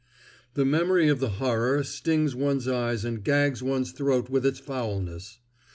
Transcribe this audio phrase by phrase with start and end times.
[0.55, 5.37] The memory of the horror stings one's eyes and gags one's throat with its foulness.